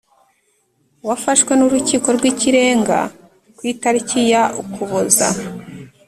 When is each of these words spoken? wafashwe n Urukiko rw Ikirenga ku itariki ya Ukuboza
wafashwe 1.07 1.51
n 1.55 1.61
Urukiko 1.67 2.07
rw 2.17 2.23
Ikirenga 2.31 2.99
ku 3.57 3.61
itariki 3.73 4.19
ya 4.31 4.43
Ukuboza 4.61 5.27